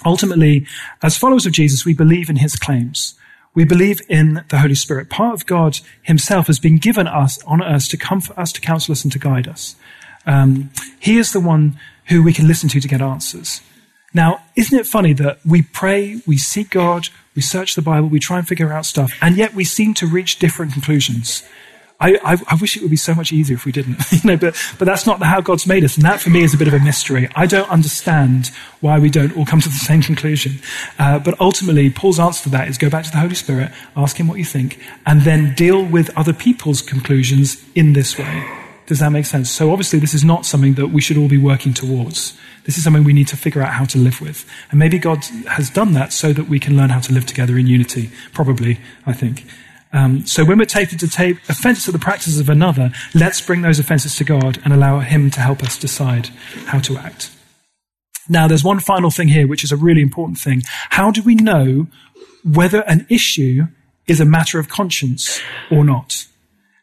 [0.06, 0.68] Ultimately,
[1.02, 3.18] as followers of Jesus, we believe in his claims.
[3.56, 5.10] We believe in the Holy Spirit.
[5.10, 8.92] Part of God himself has been given us on earth to comfort us, to counsel
[8.92, 9.78] us, and to guide us.
[10.26, 13.62] Um, he is the one who we can listen to to get answers.
[14.14, 18.20] Now, isn't it funny that we pray, we seek God, we search the Bible, we
[18.20, 21.44] try and figure out stuff, and yet we seem to reach different conclusions?
[22.00, 24.36] I, I, I, wish it would be so much easier if we didn't, you know,
[24.36, 25.96] but, but that's not how God's made us.
[25.96, 27.30] And that for me is a bit of a mystery.
[27.36, 30.60] I don't understand why we don't all come to the same conclusion.
[31.00, 34.18] Uh, but ultimately, Paul's answer to that is go back to the Holy Spirit, ask
[34.18, 38.63] him what you think, and then deal with other people's conclusions in this way.
[38.94, 39.50] Does that make sense?
[39.50, 42.38] So obviously, this is not something that we should all be working towards.
[42.66, 44.48] This is something we need to figure out how to live with.
[44.70, 47.58] And maybe God has done that so that we can learn how to live together
[47.58, 48.12] in unity.
[48.34, 49.48] Probably, I think.
[49.94, 53.64] Um, so when we're taken to take offense at the practices of another, let's bring
[53.64, 56.28] those offenses to God and allow Him to help us decide
[56.68, 57.32] how to act.
[58.30, 60.62] Now, there's one final thing here, which is a really important thing.
[60.92, 61.88] How do we know
[62.44, 63.70] whether an issue
[64.06, 66.28] is a matter of conscience or not?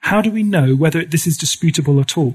[0.01, 2.35] How do we know whether this is disputable at all?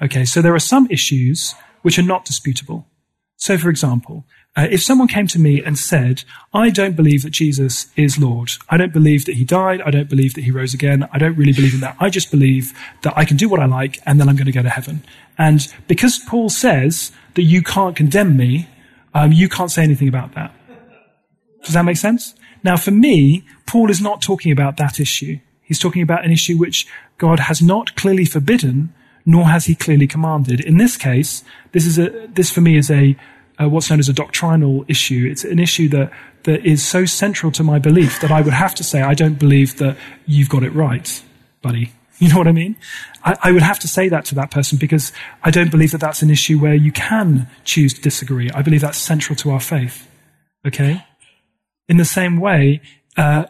[0.00, 2.86] Okay, so there are some issues which are not disputable.
[3.36, 4.24] So, for example,
[4.56, 8.52] uh, if someone came to me and said, I don't believe that Jesus is Lord.
[8.68, 9.80] I don't believe that he died.
[9.80, 11.08] I don't believe that he rose again.
[11.12, 11.96] I don't really believe in that.
[11.98, 12.72] I just believe
[13.02, 15.02] that I can do what I like and then I'm going to go to heaven.
[15.38, 18.68] And because Paul says that you can't condemn me,
[19.14, 20.54] um, you can't say anything about that.
[21.64, 22.34] Does that make sense?
[22.62, 25.38] Now, for me, Paul is not talking about that issue.
[25.62, 26.86] He's talking about an issue which
[27.18, 28.92] God has not clearly forbidden,
[29.24, 30.60] nor has he clearly commanded.
[30.60, 33.16] In this case, this is a, this for me is a,
[33.60, 35.28] uh, what's known as a doctrinal issue.
[35.30, 36.10] It's an issue that,
[36.44, 39.38] that is so central to my belief that I would have to say, I don't
[39.38, 39.96] believe that
[40.26, 41.22] you've got it right,
[41.60, 41.92] buddy.
[42.18, 42.76] You know what I mean?
[43.24, 45.10] I, I, would have to say that to that person because
[45.42, 48.48] I don't believe that that's an issue where you can choose to disagree.
[48.52, 50.08] I believe that's central to our faith.
[50.64, 51.04] Okay?
[51.88, 52.80] In the same way,
[53.16, 53.46] uh,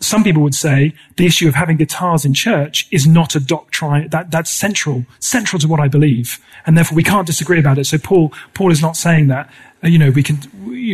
[0.00, 4.08] Some people would say the issue of having guitars in church is not a doctrine
[4.10, 6.38] that, that's central, central to what I believe.
[6.66, 7.86] And therefore we can't disagree about it.
[7.86, 9.50] So Paul, Paul is not saying that,
[9.82, 10.36] uh, you know, we can,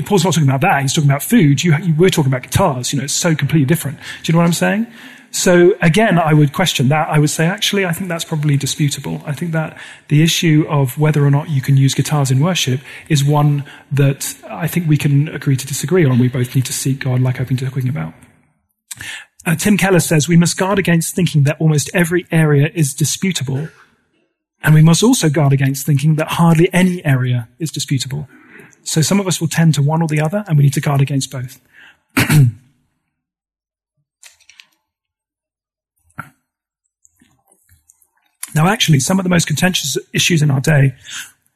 [0.04, 0.82] Paul's not talking about that.
[0.82, 1.64] He's talking about food.
[1.64, 2.92] You, we're talking about guitars.
[2.92, 3.98] You know, it's so completely different.
[3.98, 4.86] Do you know what I'm saying?
[5.32, 7.08] So again, I would question that.
[7.08, 9.22] I would say, actually, I think that's probably disputable.
[9.24, 12.80] I think that the issue of whether or not you can use guitars in worship
[13.08, 16.18] is one that I think we can agree to disagree on.
[16.18, 18.12] We both need to seek God, like I've been talking about.
[19.44, 23.68] Uh, Tim Keller says we must guard against thinking that almost every area is disputable.
[24.62, 28.28] And we must also guard against thinking that hardly any area is disputable.
[28.84, 30.80] So some of us will tend to one or the other, and we need to
[30.80, 31.60] guard against both.
[38.54, 40.94] Now, actually, some of the most contentious issues in our day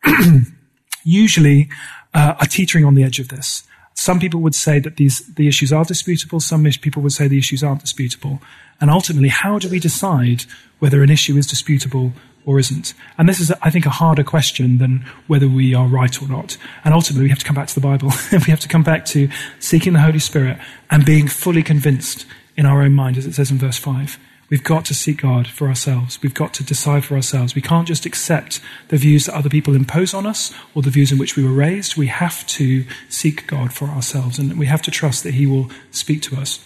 [1.04, 1.68] usually
[2.14, 3.65] uh, are teetering on the edge of this.
[3.96, 6.38] Some people would say that these, the issues are disputable.
[6.38, 8.40] Some people would say the issues aren't disputable.
[8.78, 10.44] And ultimately, how do we decide
[10.78, 12.12] whether an issue is disputable
[12.44, 12.92] or isn't?
[13.16, 16.58] And this is, I think, a harder question than whether we are right or not.
[16.84, 18.12] And ultimately, we have to come back to the Bible.
[18.32, 19.30] we have to come back to
[19.60, 20.58] seeking the Holy Spirit
[20.90, 24.18] and being fully convinced in our own mind, as it says in verse 5.
[24.48, 26.22] We've got to seek God for ourselves.
[26.22, 27.54] We've got to decide for ourselves.
[27.54, 31.10] We can't just accept the views that other people impose on us or the views
[31.10, 31.96] in which we were raised.
[31.96, 35.70] We have to seek God for ourselves and we have to trust that He will
[35.90, 36.64] speak to us.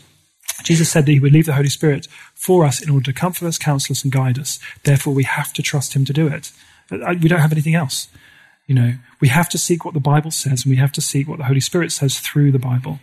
[0.62, 3.47] Jesus said that He would leave the Holy Spirit for us in order to comfort
[3.47, 4.59] us, counsel us, and guide us.
[4.85, 6.53] Therefore, we have to trust Him to do it.
[6.90, 8.09] Uh, we don't have anything else.
[8.66, 11.27] You know, we have to seek what the Bible says and we have to seek
[11.27, 13.01] what the Holy Spirit says through the Bible.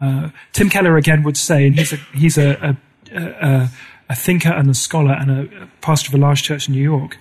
[0.00, 2.76] Uh, Tim Keller again would say, and he's a, he's a,
[3.12, 3.70] a, a
[4.08, 7.18] a thinker and a scholar and a pastor of a large church in New York,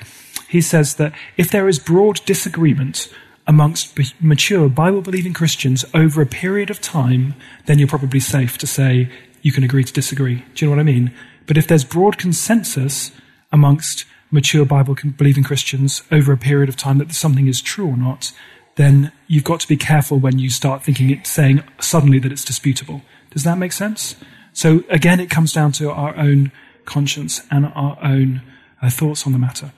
[0.49, 3.07] he says that if there is broad disagreement
[3.47, 8.67] amongst mature Bible believing Christians over a period of time, then you're probably safe to
[8.67, 9.09] say
[9.41, 10.45] you can agree to disagree.
[10.55, 11.13] Do you know what I mean?
[11.45, 13.11] But if there's broad consensus
[13.51, 17.97] amongst mature Bible believing Christians over a period of time that something is true or
[17.97, 18.31] not,
[18.75, 22.45] then you've got to be careful when you start thinking it, saying suddenly that it's
[22.45, 23.01] disputable.
[23.29, 24.15] Does that make sense?
[24.53, 26.51] So again, it comes down to our own
[26.85, 28.41] conscience and our own
[28.81, 29.71] uh, thoughts on the matter.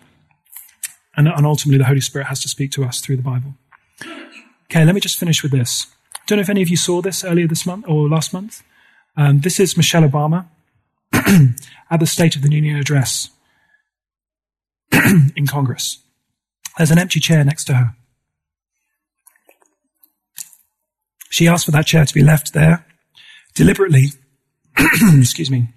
[1.17, 3.55] And, and ultimately, the Holy Spirit has to speak to us through the Bible.
[4.65, 5.87] Okay, let me just finish with this.
[6.15, 8.63] I Don't know if any of you saw this earlier this month or last month.
[9.15, 10.47] Um, this is Michelle Obama
[11.13, 13.29] at the State of the Union address
[15.35, 15.99] in Congress.
[16.77, 17.95] There's an empty chair next to her.
[21.29, 22.85] She asked for that chair to be left there
[23.53, 24.11] deliberately,
[24.77, 25.69] excuse me,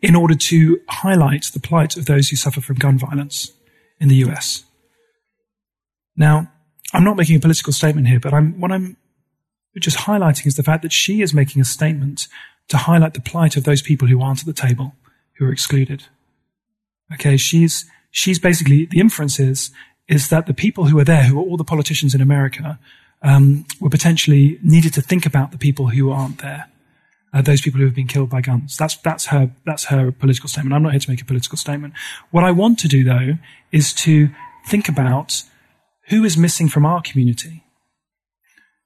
[0.00, 3.52] in order to highlight the plight of those who suffer from gun violence
[4.00, 4.64] in the US.
[6.16, 6.50] Now,
[6.92, 8.96] I'm not making a political statement here, but I'm, what I'm
[9.78, 12.28] just highlighting is the fact that she is making a statement
[12.68, 14.94] to highlight the plight of those people who aren't at the table,
[15.34, 16.04] who are excluded.
[17.14, 19.70] Okay, she's, she's basically, the inference is,
[20.06, 22.78] is that the people who are there, who are all the politicians in America,
[23.22, 26.66] um, were potentially needed to think about the people who aren't there
[27.32, 28.76] uh, those people who have been killed by guns.
[28.76, 30.74] That's, that's her, that's her political statement.
[30.74, 31.94] I'm not here to make a political statement.
[32.30, 33.38] What I want to do though
[33.72, 34.30] is to
[34.66, 35.42] think about
[36.08, 37.64] who is missing from our community.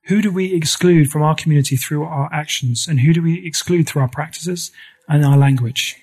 [0.07, 3.88] Who do we exclude from our community through our actions and who do we exclude
[3.88, 4.72] through our practices
[5.09, 5.96] and our language?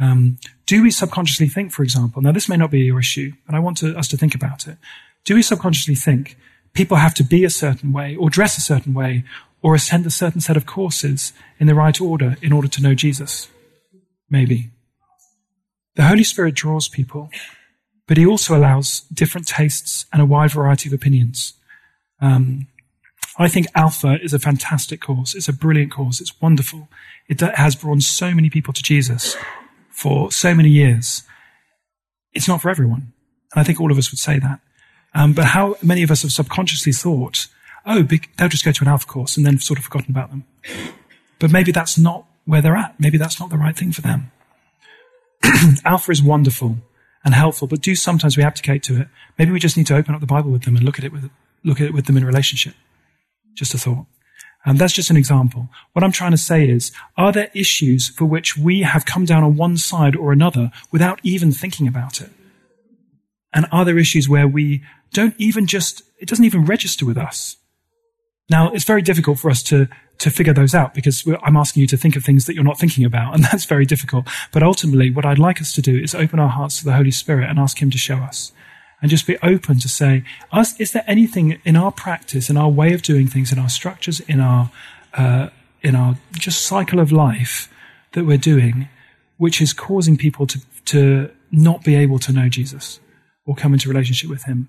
[0.00, 3.54] Um, do we subconsciously think, for example, now this may not be your issue, but
[3.54, 4.78] I want to, us to think about it.
[5.24, 6.36] Do we subconsciously think
[6.72, 9.24] people have to be a certain way or dress a certain way
[9.62, 12.94] or attend a certain set of courses in the right order in order to know
[12.94, 13.48] Jesus?
[14.28, 14.70] Maybe.
[15.96, 17.30] The Holy Spirit draws people,
[18.06, 21.54] but He also allows different tastes and a wide variety of opinions.
[22.20, 22.68] Um,
[23.38, 25.34] I think Alpha is a fantastic course.
[25.34, 26.20] It's a brilliant course.
[26.20, 26.88] It's wonderful.
[27.28, 29.36] It has brought so many people to Jesus
[29.90, 31.22] for so many years.
[32.32, 33.12] It's not for everyone.
[33.52, 34.60] And I think all of us would say that.
[35.14, 37.48] Um, but how many of us have subconsciously thought
[37.86, 40.44] oh, they'll just go to an alpha course and then sort of forgotten about them.
[41.38, 42.98] But maybe that's not where they're at.
[42.98, 44.30] Maybe that's not the right thing for them.
[45.84, 46.76] alpha is wonderful
[47.24, 49.08] and helpful, but do sometimes we abdicate to it.
[49.38, 51.12] Maybe we just need to open up the Bible with them and look at it
[51.12, 51.30] with,
[51.64, 52.74] look at it with them in relationship.
[53.54, 54.06] Just a thought.
[54.64, 55.68] And that's just an example.
[55.92, 59.42] What I'm trying to say is, are there issues for which we have come down
[59.42, 62.30] on one side or another without even thinking about it?
[63.52, 67.56] And are there issues where we don't even just, it doesn't even register with us?
[68.50, 69.86] Now, it's very difficult for us to,
[70.18, 72.78] to figure those out because I'm asking you to think of things that you're not
[72.78, 74.28] thinking about, and that's very difficult.
[74.52, 77.12] But ultimately, what I'd like us to do is open our hearts to the Holy
[77.12, 78.52] Spirit and ask Him to show us.
[79.00, 80.24] And just be open to say,
[80.78, 84.20] is there anything in our practice, in our way of doing things, in our structures,
[84.20, 84.70] in our,
[85.14, 85.48] uh,
[85.80, 87.72] in our just cycle of life
[88.12, 88.90] that we're doing,
[89.38, 93.00] which is causing people to, to not be able to know Jesus
[93.46, 94.68] or come into relationship with Him.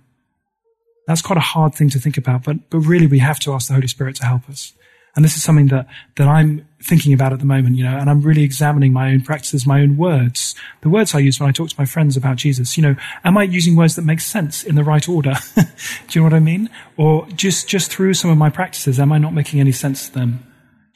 [1.07, 3.67] That's quite a hard thing to think about, but, but really we have to ask
[3.67, 4.73] the Holy Spirit to help us.
[5.15, 8.09] And this is something that, that I'm thinking about at the moment, you know, and
[8.09, 11.51] I'm really examining my own practices, my own words, the words I use when I
[11.51, 12.77] talk to my friends about Jesus.
[12.77, 12.95] You know,
[13.25, 15.33] am I using words that make sense in the right order?
[15.55, 15.63] Do
[16.11, 16.69] you know what I mean?
[16.95, 20.13] Or just, just through some of my practices, am I not making any sense to
[20.13, 20.45] them?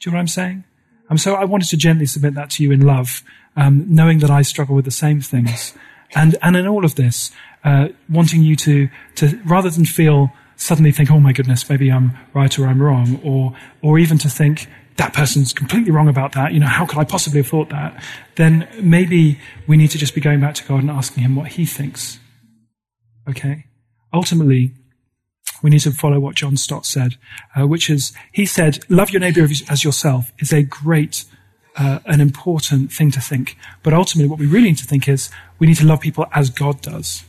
[0.00, 0.64] Do you know what I'm saying?
[1.10, 3.22] Um, so I wanted to gently submit that to you in love,
[3.54, 5.74] um, knowing that I struggle with the same things.
[6.14, 7.32] And, and in all of this,
[7.66, 12.16] uh, wanting you to, to, rather than feel suddenly think, oh my goodness, maybe I'm
[12.32, 16.54] right or I'm wrong, or, or even to think, that person's completely wrong about that,
[16.54, 18.02] you know, how could I possibly have thought that?
[18.36, 21.48] Then maybe we need to just be going back to God and asking Him what
[21.48, 22.18] He thinks.
[23.28, 23.66] Okay?
[24.14, 24.72] Ultimately,
[25.62, 27.16] we need to follow what John Stott said,
[27.58, 31.24] uh, which is, he said, love your neighbor as yourself is a great,
[31.76, 33.58] uh, an important thing to think.
[33.82, 36.48] But ultimately, what we really need to think is, we need to love people as
[36.48, 37.24] God does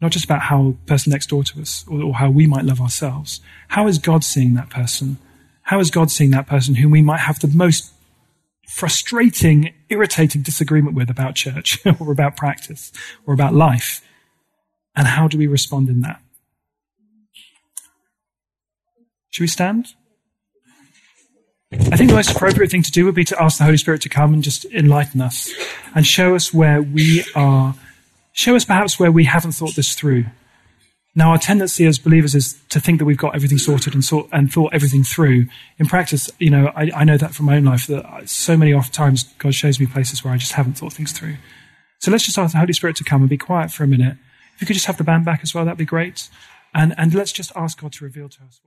[0.00, 2.80] not just about how person next door to us or, or, how we might love
[2.80, 3.40] ourselves.
[3.68, 5.18] How is God seeing that person?
[5.62, 7.92] How is God seeing that person whom we might have the most
[8.66, 12.92] frustrating, irritating disagreement with about church or about practice
[13.26, 14.02] or about life?
[14.96, 16.20] And how do we respond in that?
[19.30, 19.94] Should we stand?
[21.72, 24.02] I think the most appropriate thing to do would be to ask the Holy Spirit
[24.02, 25.52] to come and just enlighten us
[25.94, 27.76] and show us where we are
[28.40, 30.24] Show us perhaps where we haven't thought this through.
[31.14, 34.30] Now, our tendency as believers is to think that we've got everything sorted and, sort,
[34.32, 35.44] and thought everything through.
[35.76, 38.72] In practice, you know, I, I know that from my own life that so many
[38.92, 41.36] times God shows me places where I just haven't thought things through.
[41.98, 44.16] So let's just ask the Holy Spirit to come and be quiet for a minute.
[44.54, 46.30] If you could just have the band back as well, that'd be great.
[46.74, 48.62] And, and let's just ask God to reveal to us.